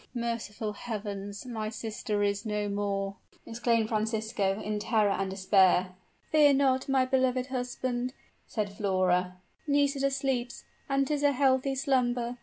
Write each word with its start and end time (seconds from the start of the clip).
"Merciful 0.15 0.73
Heavens! 0.73 1.45
my 1.45 1.69
sister 1.69 2.23
is 2.23 2.43
no 2.43 2.67
more!" 2.67 3.17
exclaimed 3.45 3.87
Francisco, 3.89 4.59
in 4.59 4.79
terror 4.79 5.11
and 5.11 5.29
despair. 5.29 5.89
"Fear 6.31 6.55
not, 6.55 6.89
my 6.89 7.05
beloved 7.05 7.45
husband," 7.53 8.13
said 8.47 8.73
Flora; 8.73 9.37
"Nisida 9.67 10.09
sleeps, 10.09 10.63
and 10.89 11.05
'tis 11.05 11.21
a 11.21 11.33
healthy 11.33 11.75
slumber. 11.75 12.37